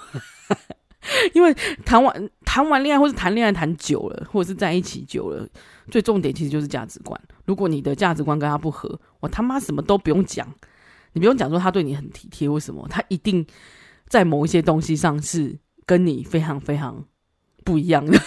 [1.33, 5.49] 因为谈完谈完恋爱，或是谈恋爱谈久了，或者是在一起久了，
[5.91, 7.19] 最重点其实就是价值观。
[7.47, 10.47] 如果你的价值观跟他不合，我他妈什么都不用讲，
[11.15, 12.87] 你不用讲说他对你很体贴，为什么？
[12.89, 13.47] 他一定
[14.09, 17.05] 在某一些东西上是跟你非常非常
[17.65, 18.21] 不一样的。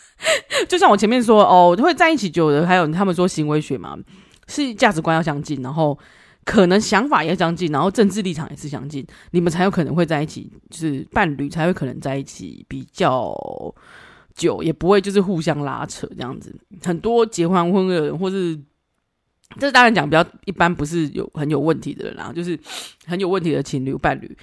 [0.68, 3.98] 就像我前面说哦，会在一起久了，还有他们说行为学嘛，
[4.48, 5.98] 是价值观要相近，然后。
[6.44, 13.34] 可能想法也相近，然后政治立场也是相近，你们才有可能会在一起，就是伴侣才会可能在一起比较
[14.34, 16.54] 久，也不会就是互相拉扯这样子。
[16.82, 18.58] 很多结完婚的人，或是
[19.58, 22.58] 这当然讲比较一般，不是有很有问题的人啦，就是
[23.06, 24.36] 很有问题的情侣伴侣。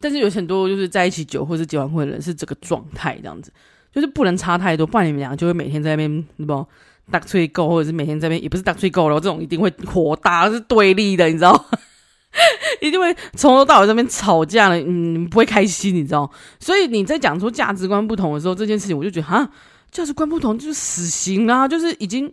[0.00, 3.52] 但是有很多就是在一起久或是结完婚的人是这个状态这样子，
[3.90, 6.66] 就是不能差太多，不然你们俩就会每天在那边，对不？
[7.10, 11.66] 大吹够，或者是每天这边也不是大吹够了，这种一定会火大，是对立的，你知道？
[12.80, 16.30] 一定会从头到尾这边吵架了，嗯，不会开心，你知道？
[16.60, 19.50] 所以你在讲出价值观不同的时候，这件事情我就觉得，哈，
[19.90, 22.30] 价值观不同就是死刑啊，就是已经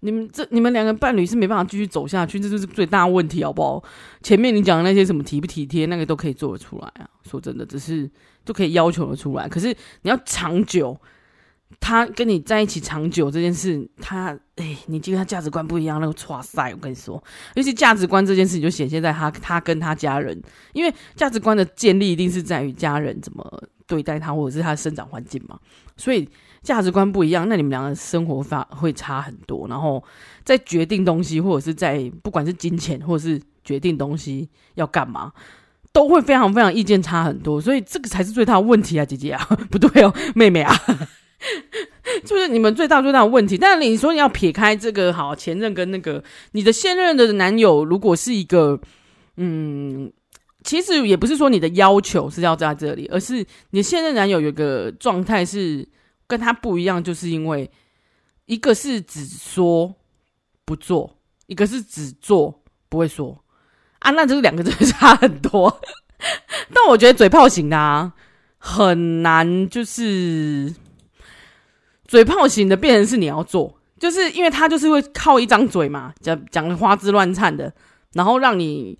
[0.00, 3.82] 你们这你们两个伴侣是没办法继续走下去，这就是最大问题，好不好？
[4.22, 8.08] 前面你讲的那些什么体不体贴，那个都可以做得出来啊，说真的，只是
[8.44, 10.96] 都可以要求得出来，可是你要长久。
[11.82, 17.22] 他跟你在一起长久这件事，他哎，你跟他价值观不一样，那个哇塞，我跟你说，
[17.56, 20.40] 尤其价值观这件事情就显现在他他跟他家人，
[20.74, 25.58] 因为价值观的建立一定是在于家人怎么对待他，或者是他的生长环境嘛，
[25.96, 26.28] 所以
[26.62, 30.02] 价值观不一样，那你们两个生活法会差很多，然后
[30.44, 35.32] 在决定东西，或者是在不管是金钱，或者是决定东西要干嘛，
[35.92, 40.72] 都会非常非常意见差很多，所以这个才是最大的问题啊，姐姐啊， 不对哦，妹妹啊。
[42.24, 48.78] 就是你们最大最大的问题，但你说你要撇开这个好前任跟那个你的现任的男友，如果是一个
[49.36, 50.12] 嗯，
[50.62, 55.88] 其实也不是说你的要求是要在这里，而是你的现任男友有个状态是
[56.26, 57.68] 跟他不一样，就是因为
[58.46, 59.92] 一个是只说
[60.64, 63.36] 不做，一个是只做不会说
[63.98, 65.80] 啊，那这两个真的差很多。
[66.72, 68.12] 但我觉得嘴炮型的啊，
[68.58, 70.72] 很难就是。
[72.12, 77.72] 嘴炮型的变成是你要做，就是因为他就是会靠一张嘴嘛，讲讲的花枝乱颤的，
[78.12, 78.98] 然后让你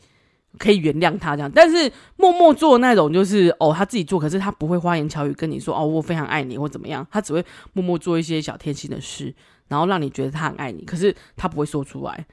[0.59, 1.53] 可以原谅他这样。
[1.55, 7.44] 但是默默做那种，就是哦他自己做，可是他不会花言巧语跟你说哦我非常爱你或怎么样，他只会
[7.75, 9.35] 默默做一些小贴心的事，
[9.68, 12.27] 然后让你觉得他很爱你，可是他不会说出来。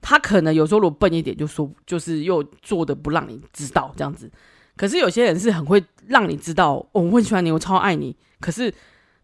[0.00, 4.30] 他可能有时候如果笨一点，就说就是又做的不让你知道这样子。
[4.78, 8.72] 可是有些人是很会让你知道，哦，我很喜欢你，我超爱你，可是。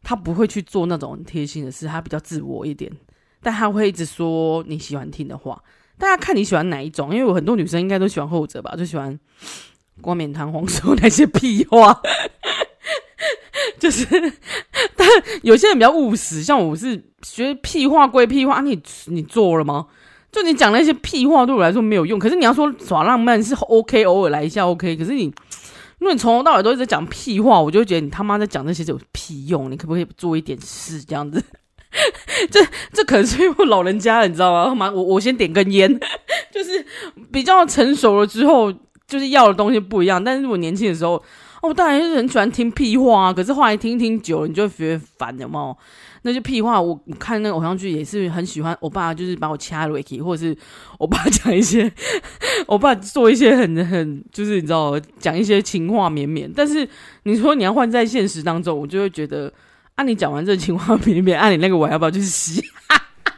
[0.03, 2.91] 他不会去做那种贴心的事，他比较自我一点，
[3.43, 5.63] 但他会一直说你喜欢听的话。
[5.99, 7.13] 大家看你喜欢哪一种？
[7.13, 9.19] 因为有很多女生应该都喜欢后者吧，就喜欢
[10.01, 12.01] 冠冕堂皇说那些屁话。
[13.79, 14.07] 就是，
[14.97, 15.09] 但
[15.43, 19.87] 有些人比较务实，像我是觉得屁话归屁话，你你做了吗？
[20.31, 25.33] 就你讲那些屁话对我来说没有用，可是你要说耍浪漫是 OK，偶尔来一下 OK，可是你。
[26.01, 29.71] 因为你从头到尾都一直讲屁话，我就会觉得你他妈在讲那些有屁用。
[29.71, 31.43] 你可不可以做一点事这样子？
[32.51, 32.61] 这
[32.93, 34.75] 这可能是因为老人家，你知道吗？
[34.75, 35.89] 妈，我我先点根烟，
[36.53, 36.85] 就是
[37.33, 38.73] 比较成熟了之后，
[39.07, 40.23] 就是要的东西不一样。
[40.23, 41.13] 但是我年轻的时候，
[41.63, 43.33] 哦，我当然是很喜欢听屁话啊。
[43.33, 45.77] 可是后来听听久了，你就觉得烦，有没有？
[46.23, 48.77] 那些屁话，我看那个偶像剧也是很喜欢。
[48.81, 50.57] 我爸就是把我掐了或者是
[50.99, 51.91] 我爸讲一些，
[52.67, 56.51] 我爸做一些很很，就是你知道，讲一些情话绵绵。
[56.55, 56.89] 但是
[57.23, 59.53] 你说你要换在现实当中，我就会觉得，
[59.95, 62.63] 啊，你讲完这情话绵绵，啊，你那个我要不要去洗？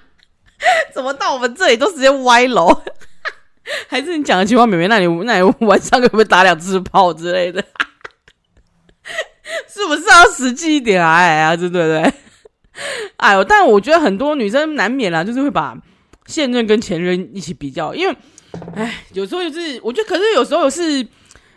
[0.94, 2.82] 怎么到我们这里都直接歪楼？
[3.88, 7.62] 还是你讲的情话绵绵，那你那你晚上可不可以打两次炮之类的？
[9.68, 11.56] 是不是要实际一点哎啊？
[11.56, 12.12] 对不对？
[13.18, 15.76] 哎呦，但我觉得很多女生难免啦，就是会把
[16.26, 18.16] 现任跟前任一起比较，因为，
[18.74, 21.06] 哎，有时候就是我觉得，可是有时候是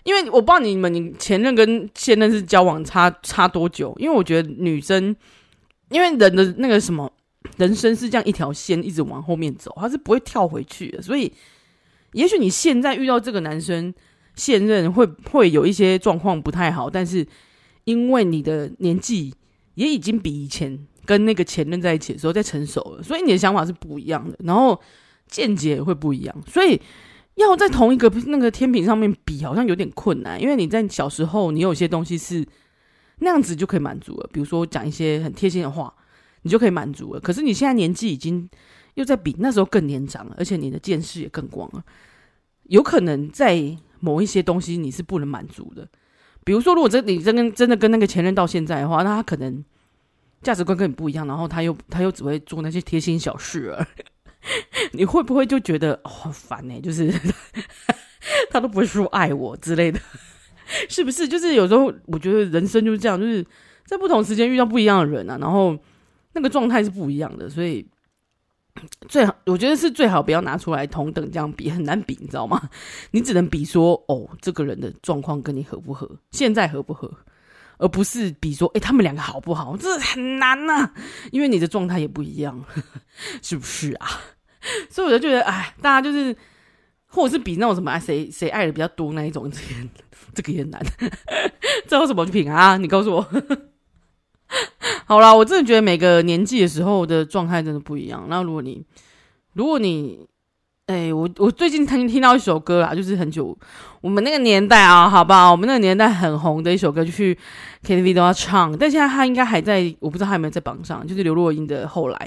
[0.03, 3.95] 因为我不知道你们，你前任跟现任是交往差差多久？
[3.97, 5.15] 因为我觉得女生，
[5.89, 7.11] 因为人的那个什么
[7.57, 11.31] 人生是这样一条线一直往后面走，他是不会跳回去的，所以，
[12.11, 13.93] 也许你现在遇到这个男生
[14.35, 17.25] 现任会会有一些状况不太好，但是
[17.85, 19.33] 因为你的年纪
[19.75, 20.87] 也已经比以前。
[21.05, 24.79] 跟那个前任在一起的时候再成熟了，所以你的想法是不一样的，然后
[25.27, 26.79] 见解也会不一样，所以
[27.35, 32.45] 要在同一个那个天平上面比，好像有点困难，因为你在小时候，你有些东西是
[33.19, 35.93] 那样子就可以满足了，比如说讲一些很贴心的话，
[36.43, 37.19] 你就可以满足了。
[37.19, 38.49] 可是你现在年纪已经
[38.95, 41.83] 又在比那时候更年长了，而且你的见识也更广了，
[42.63, 45.87] 有可能在某一些东西你是不能满足的。
[46.45, 49.63] 比如说，如果真你真跟真的跟那个前任到现在的话，那他可能
[50.43, 53.87] 价值观跟你不一样，然后他又他又只会做那些贴心小事儿，
[54.93, 56.79] 你会不会就觉得哦好烦呢？
[56.81, 57.11] 就是
[58.51, 59.99] 他都不会说爱我之类的，
[60.89, 61.27] 是不是？
[61.27, 63.43] 就是有时候我觉得人生就是这样，就是
[63.85, 65.75] 在不同时间遇到不一样的人啊，然后
[66.33, 67.87] 那个状态是不一样的，所以。
[69.07, 72.59] 最好，我觉得是最好不要拿出来同等这样比，很难比，你知道吗？
[73.11, 77.07] 你只能比说，哦，这个人的状况跟你合不合，现在合不合，
[77.83, 79.75] 而不是比说，哎，他们两个好不好？
[79.75, 80.89] 这很难呐、
[81.31, 82.63] 因为你的状态也不一样，
[83.43, 84.07] 是不是啊？
[84.89, 86.33] 所以我就觉得，哎，大家就是，
[87.07, 89.89] 或者是比那种什么，谁谁爱的比较多那一种，这 个
[90.33, 90.81] 这个也难，
[91.87, 92.77] 这有什么去品啊？
[92.77, 93.27] 你告诉我。
[95.05, 98.25] 好啦，我真的觉得每个年纪的时候的状态真的不一样。
[98.29, 98.85] 那如果你，
[99.53, 100.25] 如果你，
[100.87, 103.57] 哎、我我最近曾经听到一首歌啦，就是很久
[104.01, 105.49] 我们那个年代啊，好不好？
[105.49, 107.37] 我们那个年代很红的一首歌，就去
[107.85, 108.77] KTV 都要唱。
[108.77, 111.07] 但现在他应该还在，我不知道他有没有在榜上。
[111.07, 112.17] 就是刘若英的《后来》，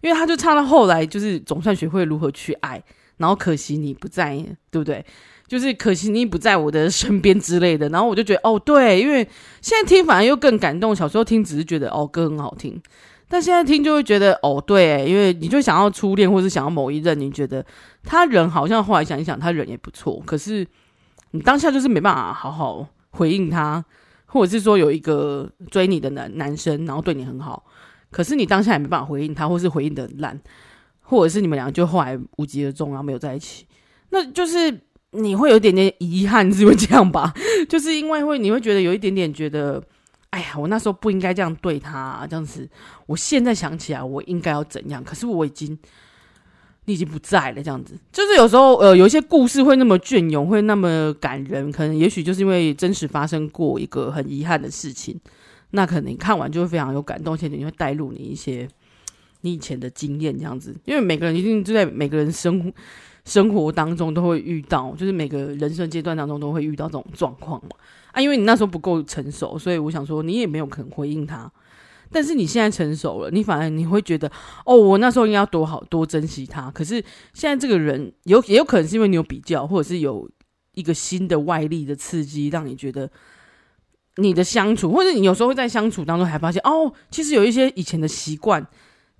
[0.00, 2.82] 因为他就唱到后来，就是总算学会如何去爱，
[3.18, 4.34] 然后可惜你不在，
[4.72, 5.04] 对不对？
[5.46, 9.22] 就是可惜你不在我的身边之类的，然后我就觉得哦，对，因为
[9.60, 10.96] 现在听反而又更感动。
[10.96, 12.80] 小时候听只是觉得哦，歌很好听，
[13.32, 17.64] 但现在听就会觉得哦，对，因为你就想要初恋，或是想要某一任，你觉得
[18.02, 20.66] 他人好像后来想一想，他人也不错，可是
[21.30, 23.82] 你当下就是没办法好好回应他，
[24.26, 27.64] 或者是说有一个追你的男男生，然后对你很好，
[28.10, 30.38] 可是你当下也没办法回应他，或是回应的烂，
[31.00, 33.66] 或者是你们两个就后来无疾而终，然后没有在一起，
[34.10, 34.78] 那就是。
[35.14, 37.34] 你会有一点点遗憾，是因为这样吧？
[37.68, 39.78] 就是因为会，你会觉得有一点点觉得，
[40.32, 42.66] 哎呀，我那时候不应该这样对他，这样子。
[43.04, 45.04] 我现在想起来，我应该要怎样？
[45.04, 45.78] 可是我已经，
[46.86, 47.98] 你已经不在了，这样子。
[48.10, 55.20] 就是有时候，呃，有一些故事会那么隽永，会那么感人，可能也许就是因为真实发生过一个很遗憾的事情。
[55.72, 58.66] 那可能看完就会非常有感动，而且你会带入你一些
[59.42, 60.74] 你以前的经验，这样子。
[60.86, 62.72] 因为每个人一定就在每个人生活。
[63.24, 67.70] 生活当中都会遇到，就是每个人生阶段当中都会遇到这种状况嘛。
[68.10, 71.50] 啊，因为你那时候不够成熟，所以我想说你也没有可能回应他。
[72.10, 74.30] 但是你现在成熟了，你反而你会觉得，
[74.66, 76.70] 哦，我那时候应该要多好多珍惜他。
[76.72, 80.28] 可是现在这个人有也有可能是因为你有比较，或者是有
[80.74, 83.08] 一个新的外力的刺激，让你觉得
[84.16, 88.66] 你的相处，或者你有时候会在相处当中还发现，哦，其实有一些以前的习惯，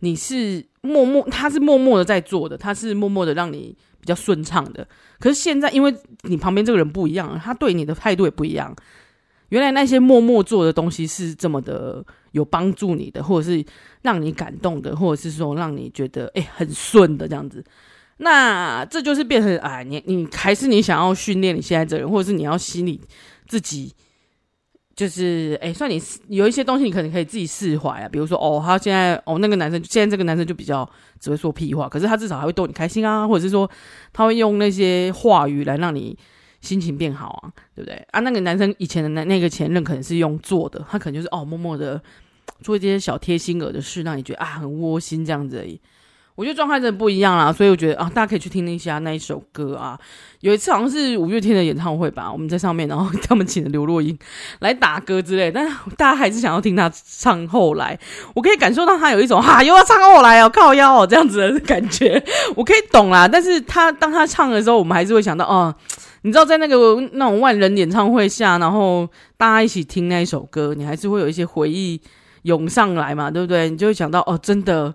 [0.00, 3.74] 你是默默，他是默默的在做的，他是默默的让你。
[4.02, 4.86] 比较顺畅的，
[5.20, 8.74] 可是现在因为你旁边这个人不一样，他对你的态度也不一样。
[9.50, 13.64] 原来那些默默做的东西是这么的有帮助你的，或者是
[14.02, 17.64] 让你感动的，或者是说让你觉得哎很顺的这样子。
[18.16, 23.00] 那这就是变成啊，你你还是你想要训练你现在这人，或者是你要心里
[23.46, 23.94] 自己。
[24.94, 28.08] 就是，哎、算你有一些东西，你可能可以自己释怀啊。
[28.08, 33.68] 比如说，哦，他现在，哦，那个男生，现在这个男生就比较只会说屁话，可是他至少还会逗你开心啊，或者是说，
[34.12, 36.16] 他会用那些话语来让你
[36.60, 37.96] 心情变好啊，对不对？
[38.10, 42.00] 啊，那个男生以前的那那个前任可能是用做的，他可能就是哦，默默的
[42.60, 45.80] 做一些小贴心儿的事，让你觉得啊很窝心这样子而已。
[46.34, 49.98] 我觉得状态真的不一样啦，所以我觉得啊，大家可以去听一下那一首歌啊。
[50.40, 54.18] 有一次好像是五月天的演唱会吧，我们在上面，然后他们请了刘若英
[54.60, 57.96] 来打歌之类，但是大家还是想要听他唱后来。
[58.34, 62.20] 我可以感受到他有一种哈又要唱后来哦，靠腰哦这样子的感觉，
[62.56, 63.28] 我可以懂啦。
[63.28, 65.72] 但是他当他唱的时候，我们还是会想到哦，
[66.22, 72.00] 你知道在那个那种万人演唱会下，然后大家一起听那一首歌，你还是会有一些回忆
[72.42, 73.70] 涌上来嘛，对不对？
[73.70, 74.92] 你就会想到哦，真的。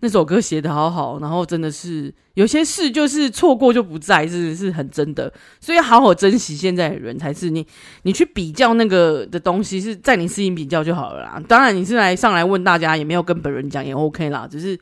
[0.00, 7.66] 那首歌写的好好，然后真的是有些事就是错过就不再，是是很真的，所以好好珍惜现在的人才是你。
[8.02, 11.42] 你去比较那个的东西，是在你适应比较就好了啦。
[11.48, 14.46] 当然你是来上来问大家，也没有跟本人讲，也 OK 啦。
[14.48, 14.78] 只是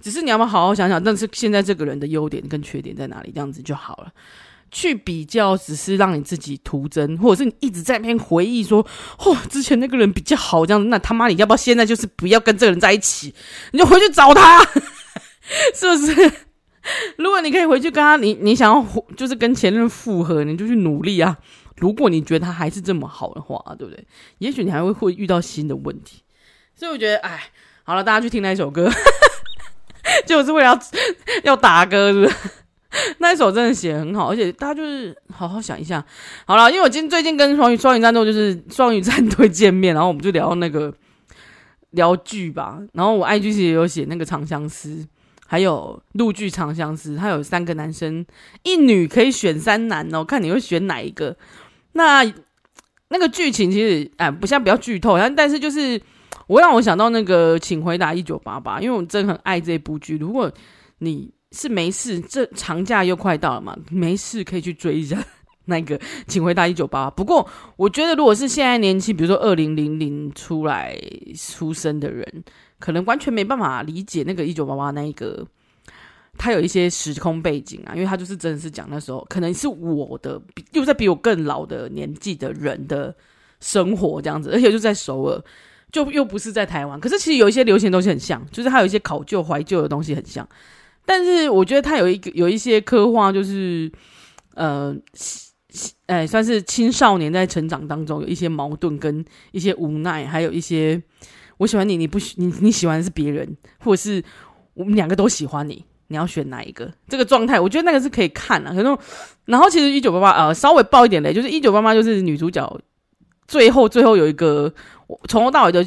[0.00, 4.12] 只是你要不要好好想想，但是现在这个人的优点跟缺点在哪里，这样子就好了。
[4.76, 8.86] 去比较只是让你自己徒增，或者是你一直在那边回忆说，
[9.20, 13.34] 哦，之前那个人比较好，这样，那他妈你要不要现在就是不要跟这个人在一起，
[13.72, 14.62] 你就回去找他，
[15.74, 16.32] 是不是？
[17.16, 21.38] 如果你可以回去跟他，你你想要就是跟前任复合，你就去努力啊。
[21.76, 24.06] 如果你觉得他还是这么好的话，对不对？
[24.40, 26.20] 也许你还会会遇到新的问题。
[26.74, 27.44] 所以我觉得，哎，
[27.82, 28.90] 好了，大家去听那一首歌，
[30.26, 30.80] 就是为了要
[31.44, 32.30] 要打歌，
[33.18, 36.04] 那一首真的写得很好，而且大家就是好好想一下。
[36.46, 40.92] 好了，因为我今最近跟双鱼双鱼战队就是双鱼战队见面，然后我们就聊那个
[41.92, 42.78] 聊剧吧。
[42.92, 44.88] 然后我 IG 其实也有写那个《长相思》，
[45.46, 48.24] 还有陆剧《长相思》，它有三个男生
[48.62, 51.36] 一女可以选三男哦，看你会选哪一个。
[51.92, 52.22] 那
[53.08, 55.98] 那个剧情其实哎，不像比较剧透，但是就是
[56.48, 60.18] 我让我想到那个《请回答一九八八》，因为我真的很爱这部剧。
[60.18, 60.52] 如果
[60.98, 65.16] 你是没事，这长假又快到了嘛，没事可以去追一下
[65.64, 65.98] 那个，
[66.28, 67.10] 请回答一九八八。
[67.12, 70.94] 不过我觉得，如果是现在年轻，比如说二零零零出来
[71.34, 72.44] 出生的人，
[72.78, 75.46] 可能完全没办法理解那个一九八八那一个，
[76.36, 80.40] 他有一些时空背景啊，因为他就是真的是讲那时候可能是我的，
[80.72, 83.12] 又在比我更老的年纪的人的
[83.60, 85.42] 生活这样子，而且就在首尔，
[85.90, 87.00] 就又不是在台湾。
[87.00, 90.46] 可是其实有一些流行的东西很像，就是他有一些考究怀旧的东西很像。
[91.06, 93.90] 但是我觉得他有一个有一些刻画，就是
[94.54, 94.94] 呃，
[96.06, 101.00] 哎、算是青少年在成长当中有一些矛盾跟一些无奈，还有一些
[101.58, 104.22] 我喜欢你，你不喜你你喜欢的是别人，或者是
[104.74, 106.92] 我们两个都喜欢你，你要选哪一个？
[107.08, 108.74] 这个状态，我觉得那个是可以看啊。
[108.74, 108.98] 可能
[109.44, 112.80] 然后其实一九八八呃，稍微爆一点雷，就是一九八八就是女主角
[113.46, 114.72] 最后最后有一个
[115.28, 115.86] 从头到尾的，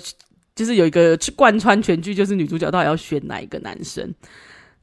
[0.55, 4.13] 就是有一个贯穿全剧，就是女主角到底要选哪一个男生。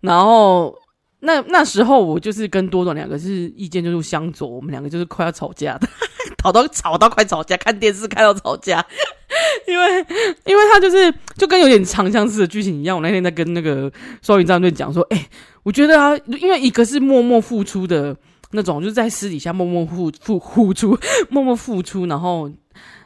[0.06, 0.74] 然后
[1.20, 5.88] 那那时候我就是跟多多两个是意见就是相左，我们两个就是快要吵架的，
[6.42, 8.84] 吵到吵到快吵架，看电视看到吵架，
[9.66, 10.06] 因为
[10.44, 12.96] 因为他就是就跟有点长相似的剧情一样。
[12.96, 13.90] 我那天在跟那个
[14.22, 15.28] 双鱼战队讲说，哎、
[15.62, 18.16] 我觉得啊，因为一个是默默付出的
[18.52, 20.96] 那种，就是在私底下默默付付付出，
[21.30, 22.50] 默默付出，然后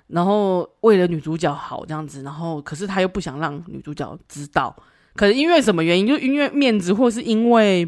[0.09, 4.77] 然后为了女主角好这样子，然后可是他又不想让女主角知道。
[5.21, 6.07] 可是因为什么原因？
[6.07, 7.87] 就因为面子，或是因为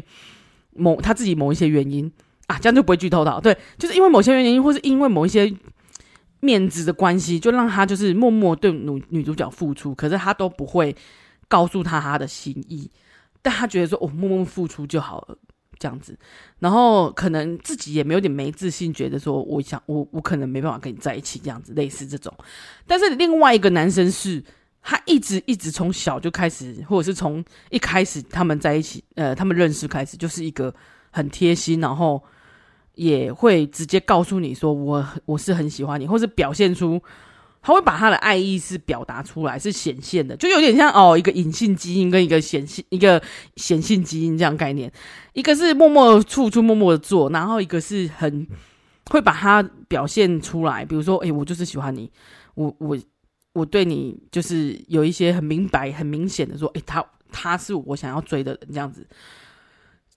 [0.75, 2.05] 某他自己某一些原因
[2.45, 3.39] 啊，这样就不会剧透到。
[3.41, 5.51] 对，就是因为某些原因，或是因为某一些
[6.41, 10.95] 面子的关系，就让他就是默默对女女主角付出，可是他都不会
[11.47, 12.87] 告诉他他的心意，
[13.41, 15.35] 但他觉得说哦，默默付出就好了，
[15.79, 16.15] 这样子。
[16.59, 22.31] 然后可能自己也没有点没自信，觉得说我想我我可能没办法跟你在一起，这样子类似这种。
[22.85, 24.43] 但是另外一个男生是。
[24.85, 30.75] 他一直一直从小就开始，或者是从一开始他们在一起，呃，他们认识开始，就是一个
[31.09, 32.21] 很贴心，然后
[32.95, 37.01] 也会直接告诉你说我我是很喜欢你，或是表现出
[37.61, 43.23] 他会把他的爱意是表达出来，是显现的，就有点像哦一个隐性基因跟一个显性一个
[43.55, 44.91] 显性基因这样概念，
[45.31, 48.45] 一个是默默处处默默的做，然后一个是很
[49.09, 52.11] 会把它表现出来，比如说，哎，我就是喜欢你，
[52.55, 52.97] 我我。
[53.53, 59.05] 我对你就是有一些很明白、很明显的说，诶，他他是我想要追的人，这样子，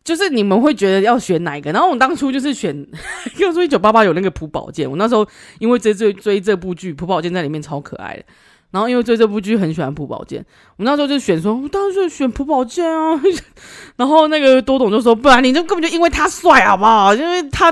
[0.02, 1.70] 就是你们会觉得要选哪一个？
[1.70, 2.74] 然后我当初就是选，
[3.38, 5.26] 因为说一九八八有那个朴宝剑，我那时候
[5.58, 8.24] 因为追追追这部剧，朴宝剑在里面超可爱的，
[8.70, 10.42] 然后因为追这部剧很喜欢朴宝剑，
[10.76, 13.20] 我那时候就选说，我当时就选朴宝剑啊，
[13.96, 17.14] 然后那个多董就说，不然你就根本就因为他帅好不好？
[17.14, 17.70] 因为他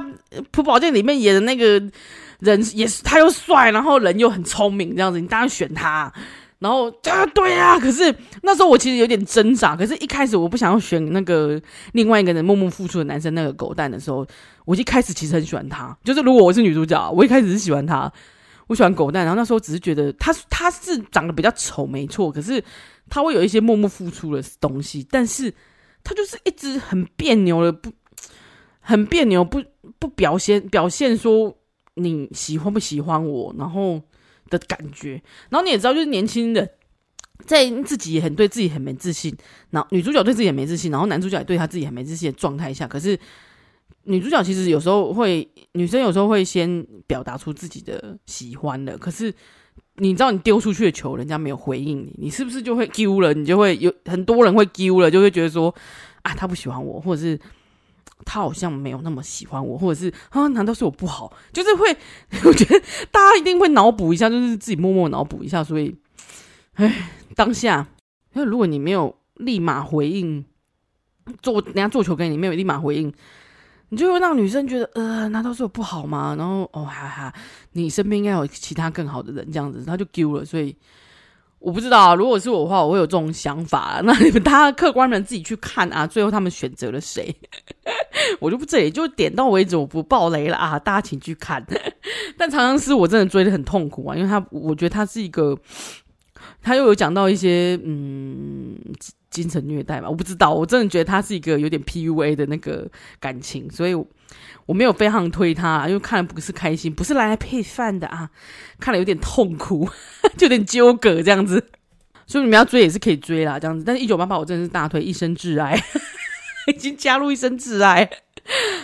[0.50, 1.82] 朴宝剑里面演的那个。
[2.44, 6.12] 人也是，他又帅，然后人又很聪明，这样子，你当然选他。
[6.60, 9.76] 然后啊，对啊，可是那时候我其实有点挣扎。
[9.76, 11.60] 可是，一开始我不想要选那个
[11.92, 14.26] 另外一个人默默付出的男生，那个狗蛋的时候，
[14.64, 15.94] 我一开始其实很喜欢他。
[16.04, 18.10] 就是如果我是女主角，我一开始是喜欢他，
[18.68, 19.24] 我喜欢狗蛋。
[19.26, 22.32] 然后那时候只是觉得他他是长得比较丑，没错。
[22.32, 22.62] 可是
[23.10, 25.52] 他会有一些默默付出的东西，但是
[26.02, 27.92] 他就是一直很别扭的，不
[28.80, 29.62] 很别扭，不
[29.98, 31.54] 不表现表现说。
[31.94, 33.54] 你喜欢不喜欢我？
[33.58, 34.00] 然后
[34.50, 36.70] 的感觉，然后你也知道，就是年轻人
[37.46, 39.34] 在自己也很对自己很没自信，
[39.70, 43.18] 然后女主角对自己也没自信，然后男主角也对他自己很没自信的状态下，可是
[44.04, 49.32] 女主角其实有时候会，女生有时候会先表达出自己的喜欢的，可是
[49.96, 53.32] 你知道，你丢出去的球，人家没有回应你，你是不是就会丢了？
[53.32, 55.74] 你就会有很多人会丢了，就会觉得说
[56.22, 57.38] 啊，他不喜欢我，或者是。
[58.24, 60.46] 他好像没有那么喜欢我，或者是啊？
[60.48, 61.32] 难道是我不好？
[61.52, 61.96] 就是会，
[62.44, 65.62] 我觉得大家一定会脑补一下，就是自己默默脑补一下。
[65.62, 65.94] 所以，
[66.74, 67.86] 哎，当下，
[68.32, 70.44] 因为如果你没有立马回应，
[71.42, 73.12] 做人家做球给你，没有立马回应，
[73.90, 76.34] 你就会让女生觉得，呃，难道是我不好吗？
[76.38, 77.34] 然后，哦，哈哈，
[77.72, 80.76] 你身边应该有其他更好的人，这样子，他就丢了，所以。
[81.64, 84.02] 我不知道啊，如果是我的话，我会有这种想法。
[84.04, 87.34] 那你们大家客观的自己去看啊， 最后他们选择了谁？
[88.38, 91.64] 我就不这里就点到为止，我不爆雷了啊， 大家请去看。
[92.36, 95.58] 但长相思我真的追得很痛苦啊，因为他我觉得他是一个
[96.62, 98.76] 他又有讲到一些嗯
[99.30, 102.86] 精神虐待嘛，我不知道，我真的觉得他是一个有点 PUA 的那个
[103.18, 103.94] 感情，所以
[104.66, 108.30] 我没有非常推他，因为看了不是开心，不是来来配饭的啊，
[108.80, 109.88] 看了有点痛苦，
[110.36, 111.62] 就有点纠葛这样子，
[112.26, 115.78] 所以你们要追也是可以追啦，这样子，但是一九八八我真的是大推，一生挚爱，
[116.68, 118.08] 已经加入一生挚爱。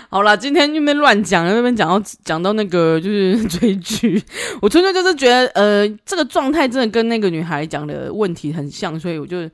[0.08, 4.22] 好啦，今天那边乱讲，那边讲到讲到那个就是追剧，
[4.62, 9.48] 我纯粹就是觉得，呃，这个状态真的跟那个女孩讲的问题很像，所以我就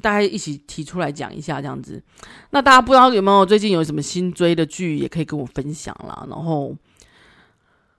[0.00, 2.02] 大家一起提出来讲一下这样子。
[2.50, 6.26] 那大家不知道有没有最近有什么新追的剧，也可以跟我分享啦。
[6.28, 6.74] 然后，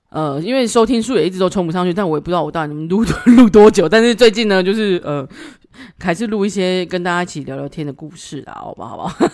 [0.10, 3.04] 呃，因为收听数也一直都冲不上去，但我也不知道我到底能录
[3.38, 3.90] 录多久。
[3.90, 5.28] 但是最近呢，就是呃，
[6.00, 8.98] 还是录一些跟大家一起聊聊天的故事啦，好吧好？
[8.98, 9.32] 好不好？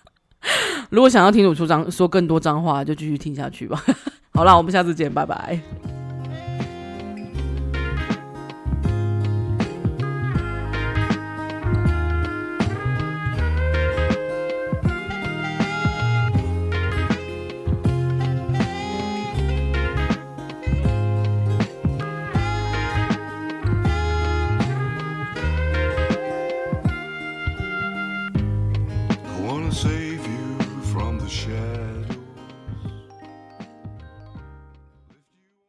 [0.90, 3.82] 如果想要听我说脏说更多脏话，就继续听下去吧。
[4.32, 6.03] 好啦，我们下次见，拜拜。